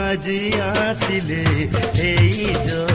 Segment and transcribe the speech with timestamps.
[0.08, 0.42] আজি
[0.80, 1.44] আসিলে
[2.10, 2.32] এই
[2.66, 2.95] জগতে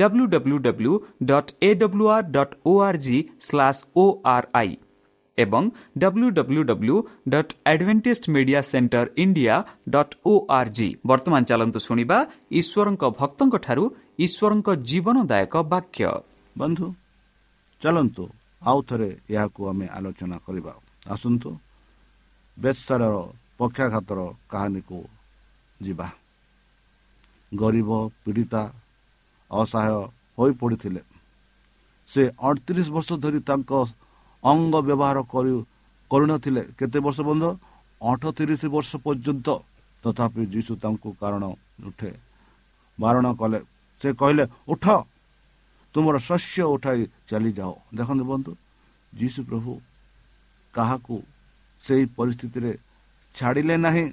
[0.00, 0.92] W W W
[1.30, 4.04] dot A W R dot O R G slash O
[4.34, 4.72] R I
[5.38, 5.64] ଏବଂ
[6.02, 6.96] W W W
[7.32, 8.20] dot advantage
[9.16, 9.54] India
[11.10, 12.18] ବର୍ତ୍ତମାନ ଚାଲନ୍ତୁ ଶୁଣିବା
[12.60, 13.84] ଈଶ୍ୱରଙ୍କ ଭକ୍ତଙ୍କଠାରୁ
[14.24, 16.04] ଈଶ୍ୱରଙ୍କ ଜୀବନଦାୟକ ବାକ୍ୟ।
[16.56, 16.86] ବନ୍ଧୁ
[17.82, 18.24] ଚାଲନ୍ତୁ
[18.62, 20.72] ଆଉ ଥରେ ଏହାକୁ ଆମେ ଆଲୋଚନା କରିବା।
[21.14, 21.50] ଆସନ୍ତୁ
[22.56, 23.16] ବେସାରର
[23.58, 24.20] ପକ୍ଷାଘାତର
[24.52, 24.98] କାହାଣୀକୁ
[25.80, 26.08] ଯିବା।
[27.52, 27.90] ଗରିବ
[28.22, 28.62] ପୀଡ଼ିତା
[29.50, 30.02] ଅସହାୟ
[30.38, 31.02] ହୋଇପଡ଼ିଥିଲେ।
[32.10, 33.72] ସେ ଅଠତିରିଶ ବର୍ଷ ଧରି ତାଙ୍କ
[34.42, 35.18] ଅଙ୍ଗ ବ୍ୟବହାର
[36.10, 37.44] କରୁନଥିଲେ। କେତେ ବର୍ଷ ବନ୍ଧ?
[38.00, 39.48] ଅଠତିରିଶ ବର୍ଷ ପର୍ଯ୍ୟନ୍ତ।
[40.04, 41.44] ତଥାପି ଯୀଶୁ ତାଙ୍କୁ କାରଣ
[41.88, 42.10] ଉଠେ
[42.98, 43.60] ବାରଣ କଲେ।
[44.00, 44.84] ସେ କହିଲେ ଉଠ
[45.94, 48.52] ତୁମର ଶସ୍ୟ ଉଠାଇ ଚାଲିଯାଅ। ଦେଖନ୍ତୁ ବନ୍ଧୁ
[49.12, 49.72] ଯୀଶୁ ପ୍ରଭୁ
[50.74, 51.16] କାହାକୁ
[51.84, 52.72] ସେହି ପରିସ୍ଥିତିରେ
[53.34, 54.06] ଛାଡ଼ିଲେ ନାହିଁ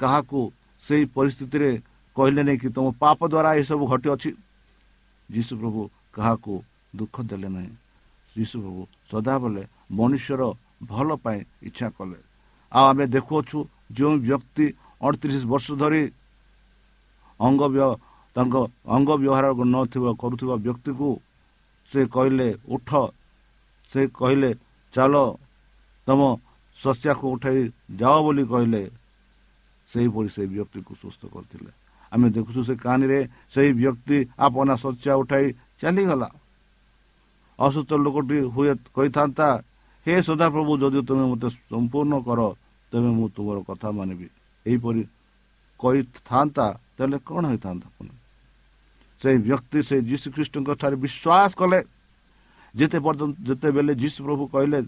[0.00, 0.40] କାହାକୁ
[0.82, 1.70] ସେହି ପରିସ୍ଥିତିରେ
[2.16, 4.30] କହିଲେ ନାହିଁ କି ତୁମ ପାପ ଦ୍ୱାରା ଏସବୁ ଘଟିଅଛି।
[5.28, 5.80] ଯୀଶୁ ପ୍ରଭୁ
[6.14, 6.52] କାହାକୁ
[6.96, 7.72] ଦୁଃଖ ଦେଲେ ନାହିଁ।
[8.36, 8.80] ଯୀଶୁ ପ୍ରଭୁ
[9.10, 10.42] ସଦାବେଳେ ମନୁଷ୍ୟର
[10.90, 12.18] ଭଲ ପାଇଁ ଇଚ୍ଛା କଲେ।
[12.72, 13.58] ଆଉ ଆମେ ଦେଖୁଅଛୁ
[13.96, 14.66] ଯେଉଁ ବ୍ୟକ୍ତି
[15.06, 16.02] ଅଠତିରିଶ ବର୍ଷ ଧରି
[17.40, 17.62] ଅଙ୍ଗ
[18.36, 18.54] ତାଙ୍କ
[18.86, 21.08] ଅଙ୍ଗ ବ୍ୟବହାର ନଥିବା କରୁଥିବା ବ୍ୟକ୍ତିକୁ
[21.90, 22.90] ସେ କହିଲେ ଉଠ।
[23.90, 24.50] ସେ କହିଲେ
[24.94, 25.14] ଚାଲ
[26.06, 26.20] ତମ
[26.76, 27.60] ଶସ୍ୟାକୁ ଉଠାଇ
[28.00, 28.82] ଯାଅ ବୋଲି କହିଲେ।
[29.90, 31.70] ସେହିପରି ସେହି ବ୍ୟକ୍ତିକୁ ସୁସ୍ଥ କରିଥିଲେ।
[32.12, 33.18] ଆମେ ଦେଖୁଛୁ ସେ କାହାଣୀରେ
[33.52, 35.46] ସେହି ବ୍ୟକ୍ତି ଆପନା ଶଯ୍ୟା ଉଠାଇ
[35.80, 36.28] ଚାଲିଗଲା।
[37.58, 39.48] ଅସୁସ୍ଥ ଲୋକଟି ହୁଏ କହିଥାନ୍ତା
[40.06, 42.40] ହେ ସଦାପ୍ରଭୁ ଯଦି ତୁମେ ମୋତେ ସମ୍ପୂର୍ଣ୍ଣ କର
[42.92, 44.26] ତେବେ ମୁଁ ତୁମର କଥା ମାନିବି
[44.66, 45.02] ଏହିପରି
[45.80, 47.88] କହିଥାନ୍ତା ତାହେଲେ କ'ଣ ହେଇଥାନ୍ତା
[49.20, 51.80] ସେହି ବ୍ୟକ୍ତି ସେ ଯୀଶୁ ଖ୍ରୀଷ୍ଟଙ୍କ ଠାରେ ବିଶ୍ୱାସ କଲେ।
[52.74, 54.80] ଯେତେ ପର୍ଯ୍ୟନ୍ତ ଯେତେବେଳେ ଯୀଶୁ ପ୍ରଭୁ କହିଲେ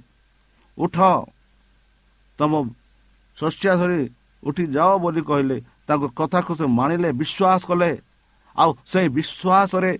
[0.79, 0.97] ଉଠ
[2.39, 2.53] ତମ
[3.39, 4.01] ଶସ୍ୟା ଧରି
[4.43, 5.57] ଉଠି ଯାଅ ବୋଲି କହିଲେ
[5.91, 7.91] ତାଙ୍କ କଥାକୁ ସେ ମାନିଲେ ବିଶ୍ୱାସ କଲେ।
[8.57, 9.93] ଆଉ ସେହି ବିଶ୍ୱାସରେ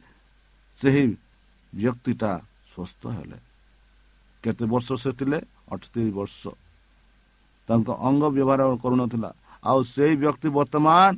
[0.81, 1.05] ସେହି
[1.75, 2.33] ବ୍ୟକ୍ତିଟା
[2.75, 3.39] ସୁସ୍ଥ ହେଲେ।
[4.43, 5.39] କେତେ ବର୍ଷ ସେ ଥିଲେ?
[5.73, 6.43] ଅଠତିରିଶ ବର୍ଷ।
[7.69, 9.31] ତାଙ୍କ ଅଙ୍ଗ ବ୍ୟବହାର କରୁନଥିଲା।
[9.65, 11.13] ଆଉ ସେହି ବ୍ୟକ୍ତି ବର୍ତ୍ତମାନ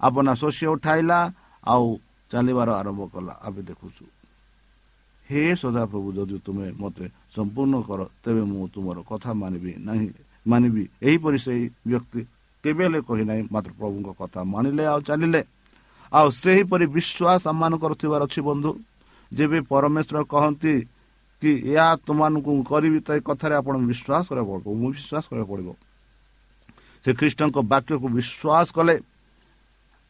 [0.00, 1.18] ଆପନା ଶସ୍ୟ ଉଠାଇଲା
[1.66, 1.86] ଆଉ
[2.32, 4.04] ଚାଲିବାର ଆରମ୍ଭ କଲା। ଆମେ ଦେଖୁଛୁ।
[5.30, 10.10] ହେ ସଦାପ୍ରଭୁ ଯଦି ତୁମେ ମୋତେ ସମ୍ପୂର୍ଣ୍ଣ କର ତେବେ ମୁଁ ତୁମର କଥା ମାନିବି ନାହିଁ।
[10.46, 12.20] ମାନିବି। ଏହିପରି ସେହି ବ୍ୟକ୍ତି
[12.64, 15.40] କେବେ ହେଲେ କହିନାହିଁ ମାତ୍ର ପ୍ରଭୁଙ୍କ କଥା ମାନିଲେ ଆଉ ଚାଲିଲେ।
[16.12, 18.70] ଆଉ ସେହିପରି ବିଶ୍ୱାସ ଆମମାନଙ୍କର ଥିବାର ଅଛି ବନ୍ଧୁ
[19.32, 20.74] ଯେବେ ପରମେଶ୍ୱର କହନ୍ତି
[21.42, 25.68] କି ଏହା ତୁମମାନଙ୍କୁ କରିବି ତ ଏ କଥାରେ ଆପଣ ବିଶ୍ୱାସ କରିବାକୁ ପଡ଼ିବ ମୁଁ ବିଶ୍ୱାସ କରିବାକୁ ପଡ଼ିବ।
[27.04, 28.96] ସେ ଖ୍ରୀଷ୍ଟଙ୍କ ବାକ୍ୟକୁ ବିଶ୍ୱାସ କଲେ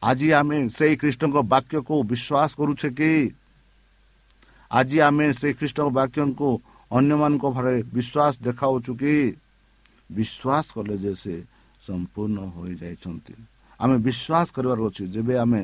[0.01, 3.11] ଆଜି ଆମେ ସେଇ ଖ୍ରୀଷ୍ଟଙ୍କ ବାକ୍ୟକୁ ବିଶ୍ୱାସ କରୁଛେ କି?
[4.71, 6.49] ଆଜି ଆମେ ସେଇ ଖ୍ରୀଷ୍ଟଙ୍କ ବାକ୍ୟଙ୍କୁ
[6.91, 9.15] ଅନ୍ୟମାନଙ୍କ ଭାବରେ ବିଶ୍ୱାସ ଦେଖାଉଛୁ କି?
[10.09, 11.35] ବିଶ୍ୱାସ କଲେ ଯେ ସେ
[11.85, 13.33] ସମ୍ପୂର୍ଣ୍ଣ ହୋଇଯାଇଛନ୍ତି
[13.79, 15.61] ଆମେ ବିଶ୍ୱାସ କରିବାର ଅଛି ଯେବେ ଆମେ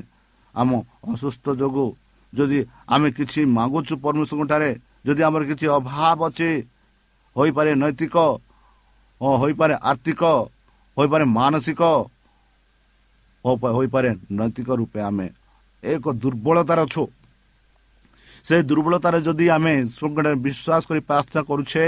[0.56, 0.70] ଆମ
[1.12, 1.90] ଅସୁସ୍ଥ ଯୋଗୁଁ
[2.34, 2.60] ଯଦି
[2.94, 4.72] ଆମେ କିଛି ମାଗୁଛୁ ପରମେଶ୍ୱରଙ୍କ ଠାରେ
[5.06, 6.50] ଯଦି ଆମର କିଛି ଅଭାବ ଅଛି
[7.36, 8.16] ହୋଇପାରେ ନୈତିକ
[9.22, 10.22] ହୋଇପାରେ ଆର୍ଥିକ
[10.98, 11.82] ହୋଇପାରେ ମାନସିକ
[13.76, 15.28] ହୋଇପାରେ ନୈତିକ ରୂପେ ଆମେ
[15.84, 17.04] ଏକ ଦୁର୍ବଳତାରେ ଅଛୁ।
[18.46, 19.74] ସେ ଦୁର୍ବଳତାରେ ଯଦି ଆମେ
[20.46, 21.86] ବିଶ୍ୱାସ କରି ପ୍ରାର୍ଥନା କରୁଛେ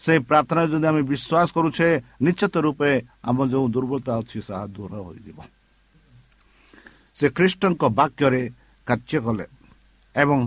[0.00, 1.88] ସେ ପ୍ରାର୍ଥନାରେ ଯଦି ଆମେ ବିଶ୍ୱାସ କରୁଛେ
[2.24, 2.90] ନିଶ୍ଚିତ ରୂପେ
[3.28, 5.38] ଆମ ଯେଉଁ ଦୁର୍ବଳତା ଅଛି ତାହା ଦୂର ହୋଇଯିବ।
[7.18, 8.42] ସେ ଖ୍ରୀଷ୍ଟଙ୍କ ବାକ୍ୟରେ
[8.86, 9.46] କାର୍ଯ୍ୟ କଲେ
[10.14, 10.38] ଏବଂ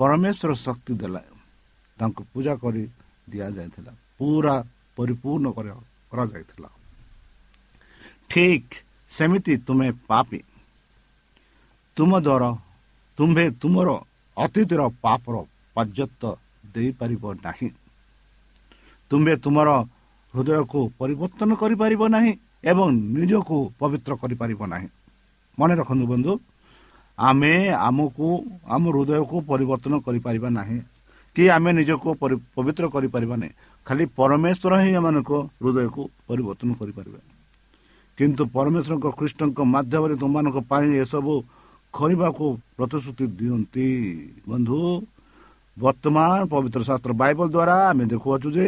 [0.00, 1.22] ପରମେଶ୍ୱର ଶକ୍ତି ଦେଲା।
[1.98, 2.84] ତାଙ୍କୁ ପୂଜା କରି
[3.30, 4.56] ଦିଆଯାଇଥିଲା। ପୁରା
[4.96, 5.46] ପରିପୂର୍ଣ୍ଣ
[6.10, 6.70] କରାଯାଇଥିଲା।
[8.30, 8.74] ଠିକ୍
[9.10, 10.40] ସେମିତି ତୁମେ ପାପି।
[11.96, 12.50] ତୁମ ଦ୍ୱାରା
[13.18, 13.88] ତୁମ୍ଭେ ତୁମର
[14.36, 15.34] ଅତୀତର ପାପର
[15.76, 16.22] ପର୍ଯ୍ୟନ୍ତ
[16.74, 17.68] ଦେଇପାରିବ ନାହିଁ।
[19.10, 19.68] ତୁମ୍ଭେ ତୁମର
[20.34, 22.32] ହୃଦୟକୁ ପରିବର୍ତ୍ତନ କରିପାରିବ ନାହିଁ
[22.70, 22.86] ଏବଂ
[23.16, 24.88] ନିଜକୁ ପବିତ୍ର କରିପାରିବ ନାହିଁ।
[25.58, 26.32] ମନେ ରଖନ୍ତୁ ବନ୍ଧୁ
[27.18, 27.52] ଆମେ
[27.88, 28.26] ଆମକୁ
[28.74, 30.78] ଆମ ହୃଦୟକୁ ପରିବର୍ତ୍ତନ କରିପାରିବା ନାହିଁ
[31.36, 32.08] କି ଆମେ ନିଜକୁ
[32.56, 33.52] ପବିତ୍ର କରିପାରିବା ନାହିଁ।
[33.86, 35.30] ଖାଲି ପରମେଶ୍ୱର ହିଁ ଏମାନଙ୍କ
[35.62, 37.20] ହୃଦୟକୁ ପରିବର୍ତ୍ତନ କରିପାରିବେ।
[38.18, 41.34] କିନ୍ତୁ ପରମେଶ୍ୱରଙ୍କ ଖ୍ରୀଷ୍ଟଙ୍କ ମାଧ୍ୟମରେ ତୁମମାନଙ୍କ ପାଇଁ ଏସବୁ
[41.94, 43.88] କରିବାକୁ ପ୍ରତିଶ୍ରୁତି ଦିଅନ୍ତି।
[44.50, 44.78] ବନ୍ଧୁ
[45.76, 48.66] ବର୍ତ୍ତମାନ ପବିତ୍ର ଶାସ୍ତ୍ର ବାଇବଲ ଦ୍ୱାରା ଆମେ ଦେଖୁଅଛୁ ଯେ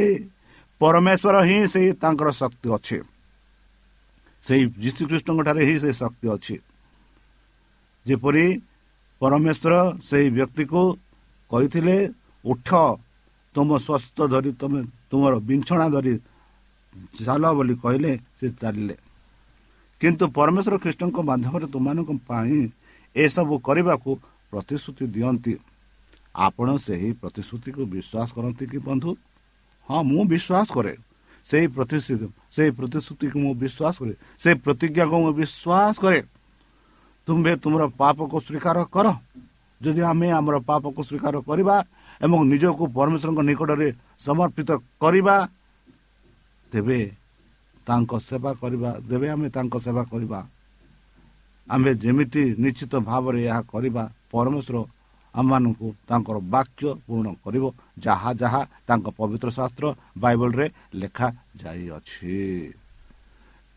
[0.83, 2.99] ପରମେଶ୍ୱର ହିଁ ସେଇ ତାଙ୍କର ଶକ୍ତି ଅଛି।
[4.43, 6.57] ସେଇ ଯୀଶୁଖ୍ରୀଷ୍ଟଙ୍କ ଠାରେ ହିଁ ସେ ଶକ୍ତି ଅଛି।
[8.07, 8.45] ଯେପରି
[9.21, 9.75] ପରମେଶ୍ୱର
[10.09, 10.83] ସେହି ବ୍ୟକ୍ତିକୁ
[11.51, 11.97] କହିଥିଲେ
[12.45, 12.69] ଉଠ
[13.55, 16.15] ତୁମ ସ୍ୱାସ୍ଥ୍ୟ ଧରି ତୁମେ ତୁମର ବିଛଣା ଧରି
[17.25, 18.97] ଚାଲ ବୋଲି କହିଲେ ସେ ଚାଲିଲେ।
[20.01, 22.61] କିନ୍ତୁ ପରମେଶ୍ୱର ଖ୍ରୀଷ୍ଟଙ୍କ ମାଧ୍ୟମରେ ତୁମମାନଙ୍କ ପାଇଁ
[23.17, 24.11] ଏସବୁ କରିବାକୁ
[24.53, 25.55] ପ୍ରତିଶ୍ରୁତି ଦିଅନ୍ତି।
[26.35, 29.11] ଆପଣ ସେହି ପ୍ରତିଶ୍ରୁତିକୁ ବିଶ୍ୱାସ କରନ୍ତି କି ବନ୍ଧୁ?
[29.89, 30.95] ହଁ ମୁଁ ବିଶ୍ୱାସ କରେ।
[31.47, 36.21] ସେହି ପ୍ରତିଶ୍ରୁତି ସେହି ପ୍ରତିଶ୍ରୁତିକୁ ମୁଁ ବିଶ୍ୱାସ କରେ। ସେ ପ୍ରତିଜ୍ଞାକୁ ମୁଁ ବିଶ୍ୱାସ କରେ।
[37.29, 39.07] ତୁମ୍ଭେ ତୁମର ପାପକୁ ସ୍ୱୀକାର କର।
[39.81, 41.77] ଯଦି ଆମେ ଆମର ପାପକୁ ସ୍ୱୀକାର କରିବା
[42.21, 43.89] ଏବଂ ନିଜକୁ ପରମେଶ୍ୱରଙ୍କ ନିକଟରେ
[44.27, 44.71] ସମର୍ପିତ
[45.03, 45.37] କରିବା
[46.73, 47.01] ତେବେ
[47.87, 50.41] ତାଙ୍କ ସେବା କରିବା ତେବେ ଆମେ ତାଙ୍କ ସେବା କରିବା।
[51.69, 54.77] ଆମେ ଯେମିତି ନିଶ୍ଚିତ ଭାବରେ ଏହା କରିବା ପରମେଶ୍ୱର
[55.35, 57.65] ଆମମାନଙ୍କୁ ତାଙ୍କର ବାକ୍ୟ ପୂରଣ କରିବ।
[57.99, 59.85] ଯାହା ଯାହା ତାଙ୍କ ପବିତ୍ର ଶାସ୍ତ୍ର
[60.23, 60.67] ବାଇବଲରେ
[61.01, 62.37] ଲେଖାଯାଇଅଛି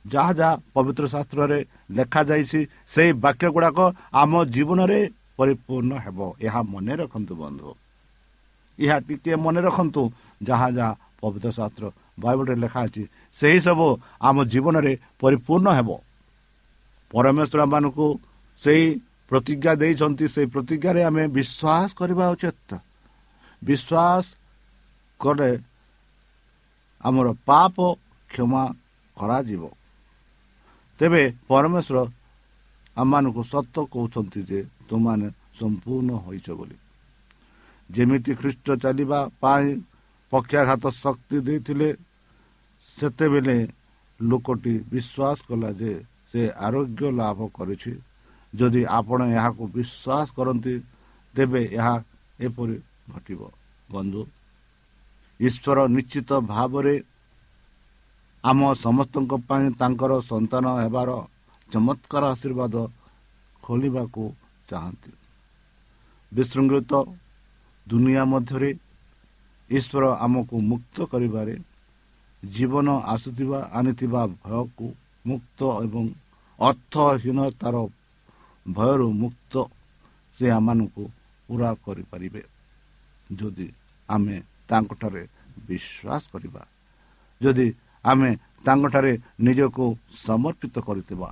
[0.06, 1.60] ଯାହା ଯାହା ପବିତ୍ର ଶାସ୍ତ୍ରରେ
[1.98, 2.60] ଲେଖାଯାଇଛି
[2.94, 3.80] ସେହି ବାକ୍ୟ ଗୁଡ଼ାକ
[4.14, 5.00] ଆମ ଜୀବନରେ
[5.38, 7.70] ପରିପୂର୍ଣ୍ଣ ହେବ। ଏହା ମନେ ରଖନ୍ତୁ ବନ୍ଧୁ।
[8.80, 10.02] ଏହା ଟିକିଏ ମନେ ରଖନ୍ତୁ।
[10.44, 11.86] ଯାହା ଯାହା ପବିତ୍ର ଶାସ୍ତ୍ର
[12.20, 13.04] ବାଇବଲରେ ଲେଖା ଅଛି
[13.38, 13.88] ସେହି ସବୁ
[14.22, 15.90] ଆମ ଜୀବନରେ ପରିପୂର୍ଣ୍ଣ ହେବ।
[17.12, 18.08] ପରମେଶ୍ୱର ମାନଙ୍କୁ
[18.62, 18.86] ସେହି
[19.30, 22.70] ପ୍ରତିଜ୍ଞା ଦେଇଛନ୍ତି ସେହି ପ୍ରତିଜ୍ଞାରେ ଆମେ ବିଶ୍ୱାସ କରିବା ଉଚିତ।
[23.62, 24.24] ବିଶ୍ୱାସ
[25.20, 25.52] କଲେ
[27.06, 27.76] ଆମର ପାପ
[28.30, 28.64] କ୍ଷମା
[29.18, 29.64] କରାଯିବ।
[31.00, 31.98] ତେବେ ପରମେଶ୍ୱର
[32.98, 35.28] ଆମମାନଙ୍କୁ ସତ କହୁଛନ୍ତି ଯେ ତୁମମାନେ
[35.60, 36.78] ସମ୍ପୂର୍ଣ୍ଣ ହୋଇଛ ବୋଲି।
[37.90, 39.68] ଯେମିତି ଖ୍ରୀଷ୍ଟ ଚାଲିବା ପାଇଁ
[40.32, 41.90] ପକ୍ଷାଘାତ ଶକ୍ତି ଦେଇଥିଲେ
[42.88, 43.58] ସେତେବେଳେ
[44.20, 45.92] ଲୋକଟି ବିଶ୍ୱାସ କଲା ଯେ
[46.30, 47.94] ସେ ଆରୋଗ୍ୟ ଲାଭ କରିଛି।
[48.58, 50.74] ଯଦି ଆପଣ ଏହାକୁ ବିଶ୍ୱାସ କରନ୍ତି
[51.34, 51.96] ତେବେ ଏହା
[52.46, 52.76] ଏପରି
[53.14, 53.42] ଘଟିବ।
[53.94, 54.22] ବନ୍ଧୁ
[55.40, 56.96] ଈଶ୍ୱର ନିଶ୍ଚିତ ଭାବରେ
[58.44, 61.10] ଆମ ସମସ୍ତଙ୍କ ପାଇଁ ତାଙ୍କର ସନ୍ତାନ ହେବାର
[61.70, 62.76] ଚମତ୍କାର ଆଶୀର୍ବାଦ
[63.64, 64.24] ଖୋଲିବାକୁ
[64.70, 65.12] ଚାହାନ୍ତି।
[66.32, 66.94] ବିଶୃଙ୍ଖଳିତ
[67.88, 68.70] ଦୁନିଆ ମଧ୍ୟରେ
[69.70, 71.56] ଈଶ୍ୱର ଆମକୁ ମୁକ୍ତ କରିବାରେ
[72.44, 74.88] ଜୀବନ ଆସୁଥିବା ଆଣିଥିବା ଭୟକୁ
[75.26, 76.06] ମୁକ୍ତ ଏବଂ
[76.60, 77.76] ଅର୍ଥହୀନତାର
[78.66, 79.54] ଭୟରୁ ମୁକ୍ତ
[80.38, 81.04] ସେ ଆମମାନଙ୍କୁ
[81.50, 82.42] ପୁରା କରିପାରିବେ।
[83.30, 83.68] ଯଦି
[84.10, 84.36] ଆମେ
[84.70, 85.24] ତାଙ୍କଠାରେ
[85.68, 86.62] ବିଶ୍ୱାସ କରିବା
[87.42, 87.68] ଯଦି
[88.06, 88.30] ଆମେ
[88.66, 89.12] ତାଙ୍କଠାରେ
[89.46, 89.86] ନିଜକୁ
[90.26, 91.30] ସମର୍ପିତ କରିଥିବା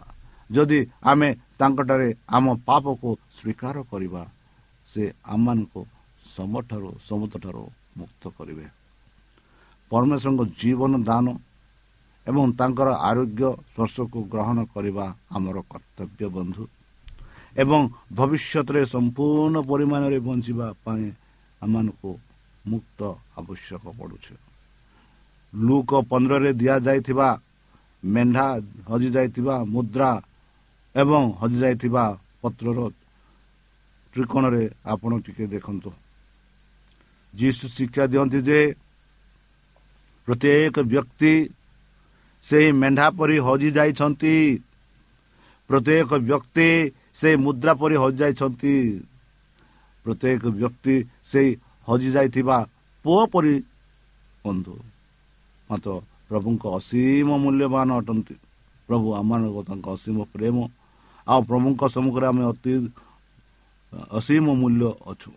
[0.49, 0.79] ଯଦି
[1.11, 4.23] ଆମେ ତାଙ୍କଠାରେ ଆମ ପାପକୁ ସ୍ୱୀକାର କରିବା
[4.89, 5.81] ସେ ଆମମାନଙ୍କୁ
[6.35, 7.63] ସମଠାରୁ ସମୁଦ୍ରଠାରୁ
[7.99, 8.65] ମୁକ୍ତ କରିବେ।
[9.91, 11.25] ପରମେଶ୍ୱରଙ୍କ ଜୀବନ ଦାନ
[12.27, 16.63] ଏବଂ ତାଙ୍କର ଆରୋଗ୍ୟ ସ୍ପର୍ଶକୁ ଗ୍ରହଣ କରିବା ଆମର କର୍ତ୍ତବ୍ୟ ବନ୍ଧୁ।
[17.55, 17.81] ଏବଂ
[18.13, 21.05] ଭବିଷ୍ୟତରେ ସମ୍ପୂର୍ଣ୍ଣ ପରିମାଣରେ ବଞ୍ଚିବା ପାଇଁ
[21.61, 22.11] ଆମମାନଙ୍କୁ
[22.65, 22.99] ମୁକ୍ତ
[23.39, 24.33] ଆବଶ୍ୟକ ପଡ଼ୁଛି
[25.53, 27.29] ଲୁକ ପନ୍ଦରରେ ଦିଆଯାଇଥିବା
[28.03, 28.47] ମେଣ୍ଢା
[28.89, 30.11] ହଜିଯାଇଥିବା ମୁଦ୍ରା
[30.95, 32.03] ଏବଂ ହଜିଯାଇଥିବା
[32.41, 32.79] ପତ୍ରର
[34.13, 35.89] ତ୍ରିକୋଣରେ ଆପଣ ଟିକେ ଦେଖନ୍ତୁ
[37.33, 38.59] ଯୀଶୁ ଶିକ୍ଷା ଦିଅନ୍ତି ଯେ
[40.27, 41.33] ପ୍ରତ୍ୟେକ ବ୍ୟକ୍ତି
[42.43, 44.35] ସେହି ମେଣ୍ଢା ପରି ହଜିଯାଇଛନ୍ତି
[45.69, 46.69] ପ୍ରତ୍ୟେକ ବ୍ୟକ୍ତି
[47.15, 48.73] ସେହି ମୁଦ୍ରା ପରି ହଜିଯାଇଛନ୍ତି।
[50.05, 51.49] ପ୍ରତ୍ୟେକ ବ୍ୟକ୍ତି ସେହି
[51.87, 52.57] ହଜିଯାଇଥିବା
[53.05, 53.55] ପୁଅ ପରି
[54.45, 54.75] ବନ୍ଧୁ।
[55.69, 55.91] ମାତ୍ର
[56.29, 58.35] ପ୍ରଭୁଙ୍କ ଅସୀମ ମୂଲ୍ୟବାନ ଅଟନ୍ତି।
[58.89, 60.57] ପ୍ରଭୁ ଆମମାନଙ୍କ ତାଙ୍କ ଅସୀମ ପ୍ରେମ।
[61.27, 62.73] ଆଉ ପ୍ରଭୁଙ୍କ ସମ୍ମୁଖରେ ଆମେ ଅତି
[64.11, 65.31] ଅସୀମ ମୂଲ୍ୟ ଅଛୁ।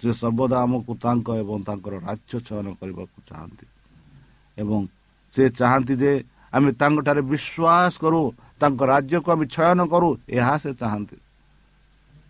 [0.00, 3.66] ସେ ସର୍ବଦା ଆମକୁ ତାଙ୍କ ଏବଂ ତାଙ୍କର ରାଜ୍ୟ ଚୟନ କରିବାକୁ ଚାହାନ୍ତି।
[4.58, 4.80] ଏବଂ
[5.34, 6.12] ସେ ଚାହାନ୍ତି ଯେ
[6.52, 8.20] ଆମେ ତାଙ୍କଠାରେ ବିଶ୍ୱାସ କରୁ
[8.62, 11.18] ତାଙ୍କ ରାଜ୍ୟକୁ ଆମେ ଚୟନ କରୁ ଏହା ସେ ଚାହାନ୍ତି।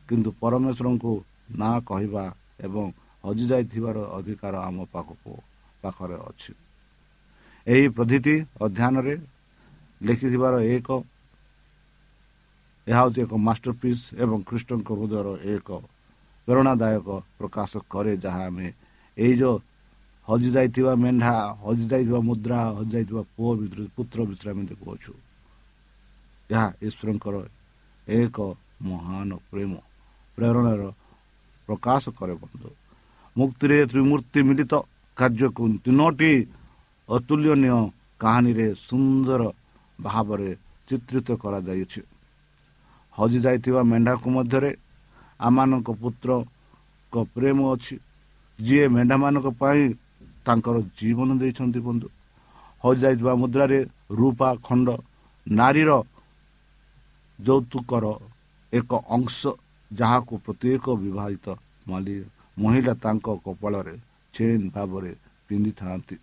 [0.09, 1.13] କିନ୍ତୁ ପରମେଶ୍ୱରଙ୍କୁ
[1.61, 2.25] ନାଁ କହିବା
[2.67, 2.85] ଏବଂ
[3.25, 5.33] ହଜିଯାଇଥିବାର ଅଧିକାର ଆମ ପାଖକୁ
[5.83, 6.53] ପାଖରେ ଅଛି।
[7.67, 8.35] ଏହି ପ୍ରଧିତି
[8.65, 9.15] ଅଧ୍ୟୟନରେ
[10.01, 10.89] ଲେଖିଥିବାର ଏକ
[12.87, 15.69] ଏହା ହେଉଛି ଏକ ମାଷ୍ଟର ପିସ୍ ଏବଂ ଖ୍ରୀଷ୍ଟଙ୍କ ହୃଦୟର ଏକ
[16.49, 17.09] ପ୍ରେରଣାଦାୟକ
[17.39, 18.69] ପ୍ରକାଶ କରେ ଯାହା ଆମେ
[19.17, 19.57] ଏଇ ଯେଉଁ
[20.29, 21.35] ହଜିଯାଇଥିବା ମେଣ୍ଢା
[21.67, 25.13] ହଜିଯାଇଥିବା ମୁଦ୍ରା ହଜିଯାଇଥିବା ପୁଅ ଭିତରେ ପୁତ୍ର ଭିତରେ ଆମେ ଦେଖୁଅଛୁ।
[26.53, 27.37] ଏହା ଈଶ୍ୱରଙ୍କର
[28.07, 28.37] ଏକ
[28.83, 29.73] ମହାନ ପ୍ରେମ
[30.39, 30.83] ପ୍ରେରଣାର
[31.69, 32.69] ପ୍ରକାଶ କରେ ବନ୍ଧୁ
[33.37, 34.73] ମୁକ୍ତିରେ ତ୍ରିମୂର୍ତ୍ତି ମିଳିତ
[35.17, 36.33] କାର୍ଯ୍ୟକୁ ତିନୋଟି
[37.09, 37.79] ଅତୁଲ୍ୟନୀୟ
[38.21, 39.43] କାହାଣୀରେ ସୁନ୍ଦର
[39.99, 40.51] ଭାବରେ
[40.89, 42.01] ଚିତ୍ରିତ କରାଯାଇଛି
[43.15, 44.71] ହଜିଯାଇଥିବା ମେଣ୍ଢାକୁ ମଧ୍ୟରେ
[45.41, 47.95] ଆମମାନଙ୍କ ପୁତ୍ରଙ୍କ ପ୍ରେମ ଅଛି
[48.59, 49.83] ଯିଏ ମେଣ୍ଢାମାନଙ୍କ ପାଇଁ
[50.47, 52.07] ତାଙ୍କର ଜୀବନ ଦେଇଛନ୍ତି ବନ୍ଧୁ
[52.85, 53.79] ହଜିଯାଇଥିବା ମୁଦ୍ରାରେ
[54.19, 54.89] ରୂପା ଖଣ୍ଡ
[55.47, 55.91] ନାରୀର
[57.39, 58.05] ଯୌତୁକର
[58.73, 59.39] ଏକ ଅଂଶ
[59.91, 61.47] ଯାହାକୁ ପ୍ରତ୍ୟେକ ବିବାହିତ
[62.57, 63.95] ମହିଳା ତାଙ୍କ କପାଳରେ
[64.35, 65.13] ଚେନ୍ ଭାବରେ
[65.49, 66.17] ପିନ୍ଧିଥାନ୍ତି।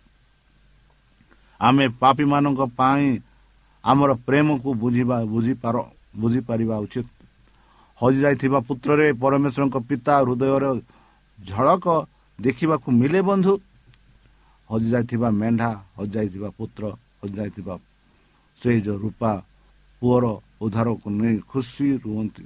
[1.60, 3.06] ଆମେ ପାପୀମାନଙ୍କ ପାଇଁ
[3.84, 5.76] ଆମର ପ୍ରେମକୁ ବୁଝିବା ବୁଝିପାର
[6.20, 7.08] ବୁଝିପାରିବା ଉଚିତ।
[8.00, 10.64] ହଜିଯାଇଥିବା ପୁତ୍ରରେ ପରମେଶ୍ୱରଙ୍କ ପିତା ହୃଦୟର
[11.38, 11.86] ଝଳକ
[12.38, 13.52] ଦେଖିବାକୁ ମିଳେ ବନ୍ଧୁ।
[14.70, 16.82] ହଜିଯାଇଥିବା ମେଣ୍ଢା ହଜିଯାଇଥିବା ପୁତ୍ର
[17.20, 17.74] ହଜିଯାଇଥିବା
[18.60, 19.32] ସେହି ଯେଉଁ ରୂପା
[20.02, 20.24] ପୁଅର
[20.60, 22.44] ଉଦ୍ଧାରକୁ ନେଇ ଖୁସି ରୁହନ୍ତି।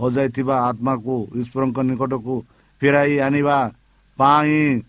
[0.00, 2.34] ହଜାଇଥିବା ଆତ୍ମାକୁ ଈଶ୍ୱରଙ୍କ ନିକଟକୁ
[2.80, 3.58] ଫେରାଇ ଆଣିବା
[4.18, 4.82] ପାଇଁ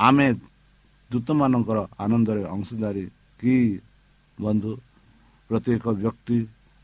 [0.00, 0.28] ଆମେ
[1.10, 3.04] ଦୂତମାନଙ୍କର ଆନନ୍ଦରେ ଅଂଶୀଦାରୀ
[3.40, 3.56] କି
[4.40, 4.72] ବନ୍ଧୁ?
[5.50, 6.38] ପ୍ରତ୍ୟେକ ବ୍ୟକ୍ତି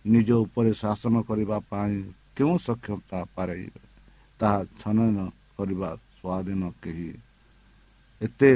[0.06, 1.94] ନିଜ ଉପରେ ଶାସନ କରିବା ପାଇଁ
[2.36, 3.80] କେଉଁ ସକ୍ଷମତା ପାରାଇବେ?
[4.40, 5.16] ତାହା ଛନନ
[5.56, 7.10] କରିବା ସ୍ୱାଧୀନ କେହି।
[8.20, 8.52] ଏତେ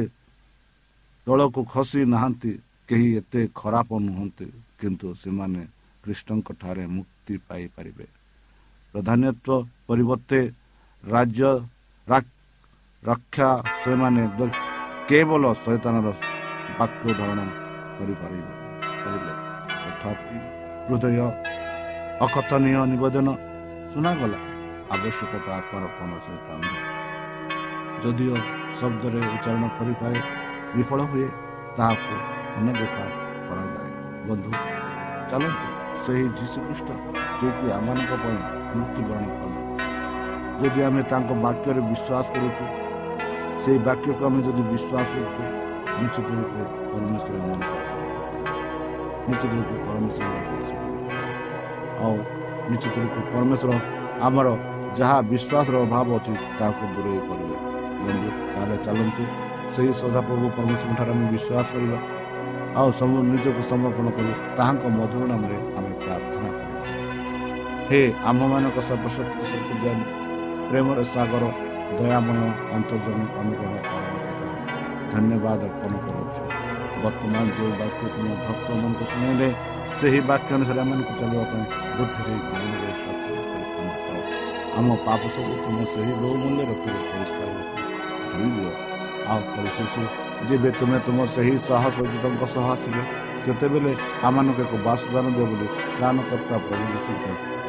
[1.27, 2.53] ତଳକୁ ଖସି ନାହାନ୍ତି
[2.89, 4.47] କେହି ଏତେ ଖରାପ ନୁହନ୍ତି
[4.81, 5.63] କିନ୍ତୁ ସେମାନେ
[6.07, 8.07] କୃଷ୍ଣଙ୍କ ଠାରେ ମୁକ୍ତି ପାଇପାରିବେ।
[8.95, 10.41] ପ୍ରଧାନତ୍ୱ ପରିବର୍ତ୍ତେ
[11.05, 11.51] ରାଜ୍ୟ
[13.03, 13.49] ରକ୍ଷା
[13.83, 14.23] ସେମାନେ
[15.09, 16.07] କେବଳ ଶୈତାନର
[16.79, 17.41] ବାକ୍ୟ ଧାରଣ
[17.97, 18.53] କରିପାରିବେ
[19.03, 19.35] କରିଲେ
[19.83, 20.37] ତଥାପି
[20.87, 21.19] ହୃଦୟ
[22.25, 23.29] ଅକଥନୀୟ ନିବେଦନ
[23.93, 24.39] ଶୁଣାଗଲା
[24.95, 26.33] ଆବଶ୍ୟକତା ଆତ୍ମାର କୌଣସି
[28.03, 28.37] ଯଦିଓ
[28.79, 30.19] ଶବ୍ଦରେ ଉଚ୍ଚାରଣ କରିପାରେ
[30.75, 31.29] ବିଫଳ ହୁଏ
[31.77, 32.15] ତାହାକୁ
[32.59, 33.05] ଅନଦେଖା
[33.49, 33.91] କରାଯାଏ।
[34.29, 34.51] ବନ୍ଧୁ
[35.31, 35.76] ଚାଲନ୍ତୁ।
[36.07, 36.89] ସେହି ଯୀଶୁଖ୍ରୀଷ୍ଟ
[37.39, 38.39] ଯିଏକି ଆମମାନଙ୍କ ପାଇଁ
[38.77, 39.61] ମୃତ୍ୟୁବରଣ କଲେ।
[40.61, 42.65] ଯଦି ଆମେ ତାଙ୍କ ବାକ୍ୟରେ ବିଶ୍ୱାସ କରୁଛୁ
[43.63, 45.43] ସେହି ବାକ୍ୟକୁ ଆମେ ଯଦି ବିଶ୍ୱାସ କରୁଛୁ
[46.01, 48.01] ନିଶ୍ଚିତ ରୂପେ ପରମେଶ୍ୱର ମନକୁ ଆସିବ
[49.29, 50.27] ନିଶ୍ଚିତ ରୂପେ ପରମେଶ୍ୱର
[52.05, 52.17] ଆଉ
[52.71, 53.71] ନିଶ୍ଚିତ ରୂପେ ପରମେଶ୍ୱର
[54.27, 54.47] ଆମର
[54.99, 57.57] ଯାହା ବିଶ୍ୱାସର ଅଭାବ ଅଛି ତାହାକୁ ଦୂରେଇ କରିବେ।
[58.55, 59.23] ତାହେଲେ ଚାଲନ୍ତୁ
[59.75, 61.99] ସେହି ସଦାପ୍ରଭୁ ପରମେଶ୍ୱରଙ୍କଠାରେ ଆମେ ବିଶ୍ୱାସ କରିବା।
[62.81, 66.81] ଆଉ ସବୁ ନିଜକୁ ସମର୍ପଣ କରି ତାହାଙ୍କ ମଧୁର ନାମରେ ଆମେ ପ୍ରାର୍ଥନା କରିବା
[67.89, 69.93] ହେ ଆମ୍ଭମାନଙ୍କ ସର୍ବଶକ୍ତି ଶକ୍ତି
[70.69, 71.45] ପ୍ରେମର ସାଗର
[71.99, 72.41] ଦୟାମୟ
[72.77, 73.75] ଅନ୍ତର୍ଜମୀ ଅନୁଗ୍ରହ
[75.13, 76.43] ଧନ୍ୟବାଦ ଅର୍ପଣ କରୁଛୁ।
[77.03, 79.49] ବର୍ତ୍ତମାନ ଯେଉଁ ବାକ୍ୟ ତୁମ ଭକ୍ତମାନଙ୍କୁ ଶୁଣାଇଲେ
[80.01, 81.65] ସେହି ବାକ୍ୟ ଅନୁସାରେ ଆମମାନଙ୍କୁ ଚାଲିବା ପାଇଁ
[81.97, 82.91] ବୁଦ୍ଧିରେ ଜ୍ଞାନରେ
[84.79, 87.49] ଆମ ପାପ ସବୁ ତୁମ ସେହି ବହୁମୂଲ୍ୟ ରଖିଲେ ପରିଷ୍କାର
[89.31, 89.95] ଆଉ ପରିଶେଷ
[90.49, 93.03] ଯେବେ ତୁମେ ତୁମ ସେହି ସହସ୍ରଜିତଙ୍କ ସହ ଆସିବେ
[93.45, 93.93] ସେତେବେଳେ
[94.27, 95.67] ଆମମାନଙ୍କୁ ଏକ ବାସଦାନ ଦିଅ ବୋଲି
[95.99, 97.25] ପ୍ରାଣକର୍ତ୍ତା ପ୍ରଭୁ ଯୀଶୁଙ୍କ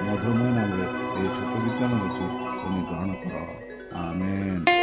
[0.08, 0.86] ମଧୁମୟ ନାମରେ
[1.18, 2.26] ଏହି ଛୋଟ ବିଜ୍ଞାନ ହେଉଛି
[2.60, 3.36] ତୁମେ ଗ୍ରହଣ କର।
[4.02, 4.77] ଆମେନ୍।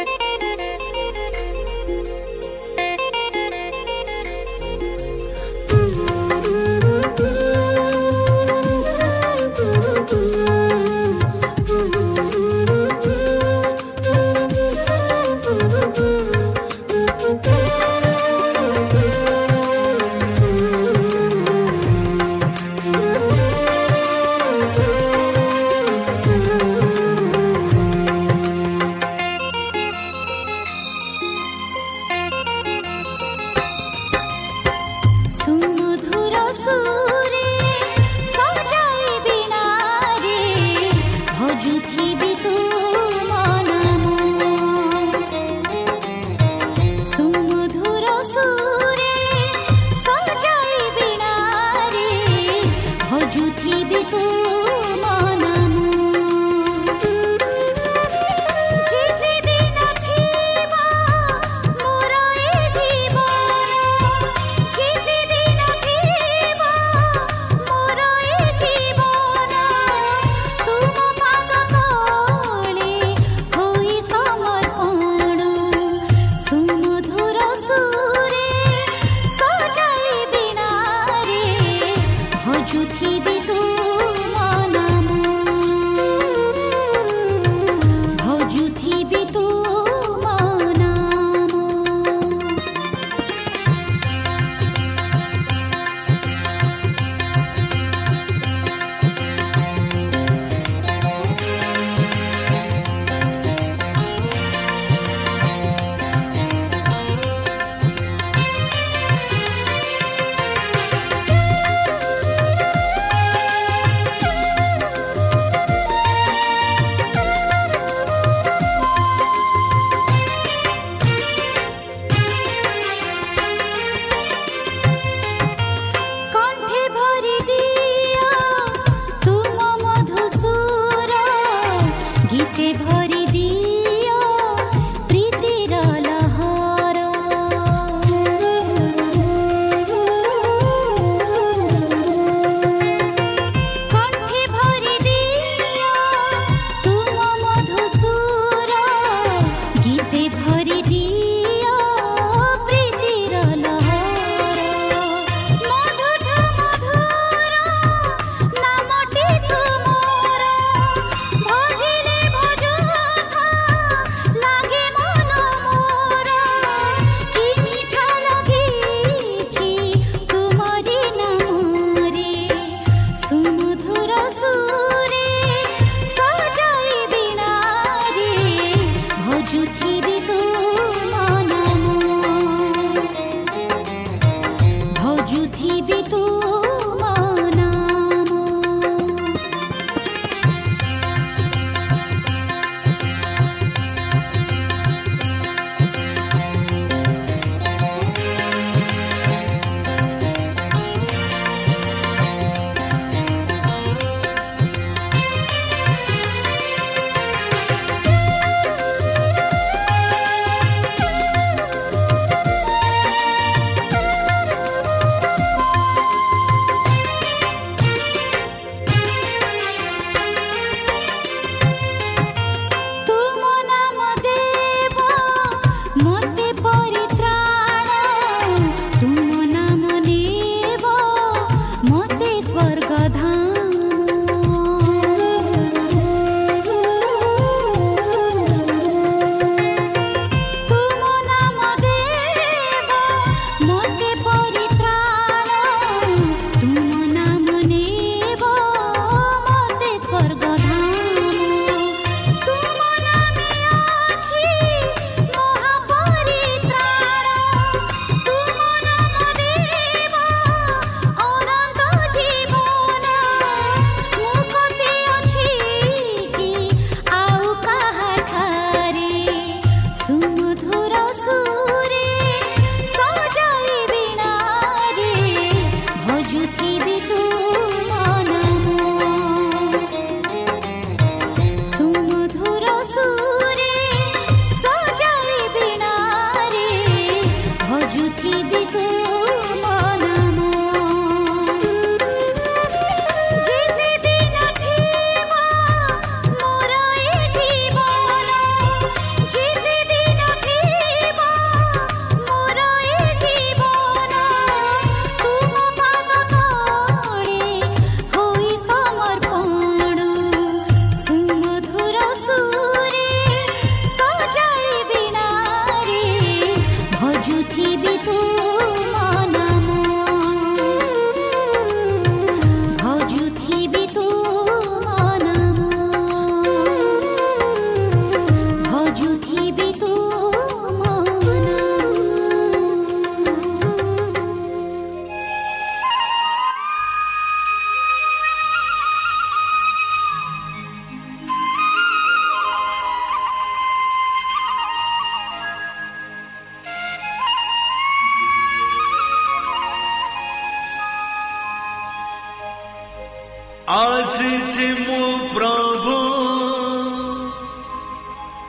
[354.55, 355.95] ଆସିଛି ମୁଁ ପ୍ରଭୁ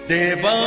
[0.09, 0.57] ଦେବା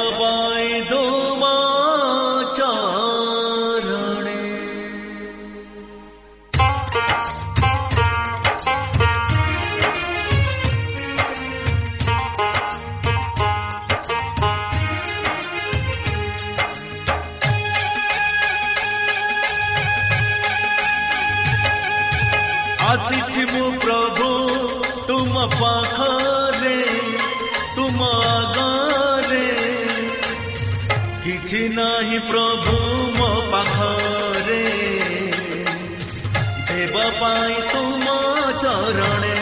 [31.51, 32.75] କିଛି ନାହିଁ ପ୍ରଭୁ
[33.19, 34.65] ମୋ ପାଖରେ।
[36.69, 38.07] ଦେବା ପାଇଁ ତୁମ
[38.63, 39.35] ଚରଣେ।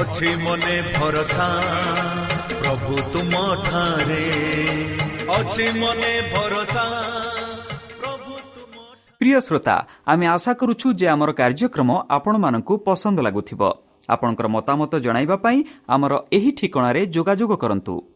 [0.00, 1.48] ଅଛି ମନେ ଭରସା
[2.60, 3.34] ପ୍ରଭୁ ତୁମ
[3.68, 4.24] ଠାରେ।
[5.36, 6.86] ଅଛି ମନେ ଭରସା
[9.20, 13.60] ପ୍ରିୟ ଶ୍ରୋତା ଆମେ ଆଶା କରୁଛୁ ଯେ ଆମର କାର୍ଯ୍ୟକ୍ରମ ଆପଣମାନଙ୍କୁ ପସନ୍ଦ ଲାଗୁଥିବ।
[14.08, 15.58] ଆପଣଙ୍କର ମତାମତ ଜଣାଇବା ପାଇଁ
[15.88, 18.15] ଆମର ଏହି ଠିକଣାରେ ଯୋଗାଯୋଗ କରନ୍ତୁ।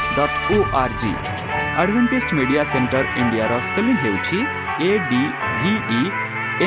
[0.11, 1.03] www.awr.org
[1.81, 4.39] Adventist media centre ଇଣ୍ଡିଆର ସ୍ପେଲିଂ ହେଉଛି
[4.87, 5.21] A D
[5.59, 6.01] V E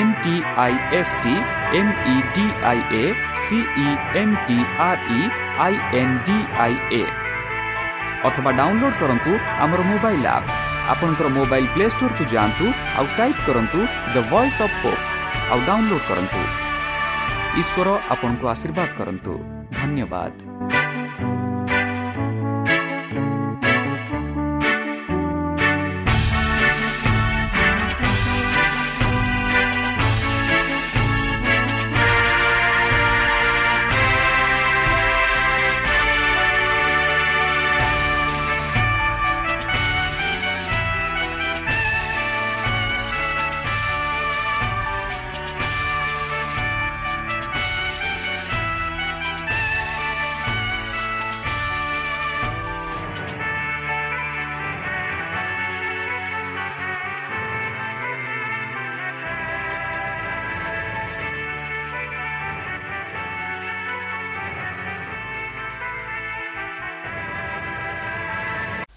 [0.01, 1.35] N T I S T
[1.79, 3.05] M E D I A
[3.45, 3.89] C E
[4.21, 5.21] N T R E
[5.67, 7.03] I N D I A
[8.29, 9.33] ଅଥବା ଡାଉନଲୋଡ୍ କରନ୍ତୁ
[9.65, 10.49] ଆମର mobile app
[10.93, 12.65] ଆପଣଙ୍କର mobile play ଷ୍ଟୋର୍କୁ ଯାଆନ୍ତୁ
[12.99, 13.79] ଆଉ type କରନ୍ତୁ
[14.15, 15.03] the Voice of Hope
[15.53, 16.41] ଆଉ download କରନ୍ତୁ
[17.61, 19.33] ଈଶ୍ୱର ଆପଣଙ୍କୁ ଆଶୀର୍ବାଦ କରନ୍ତୁ
[19.79, 20.33] ଧନ୍ୟବାଦ